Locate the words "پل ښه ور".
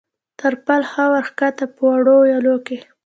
0.65-1.25